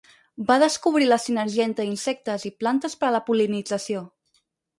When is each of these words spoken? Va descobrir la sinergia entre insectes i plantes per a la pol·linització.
Va 0.45 0.55
descobrir 0.61 1.09
la 1.09 1.19
sinergia 1.23 1.67
entre 1.71 1.85
insectes 1.89 2.47
i 2.51 2.53
plantes 2.63 2.99
per 3.05 3.11
a 3.11 3.13
la 3.19 3.21
pol·linització. 3.29 4.05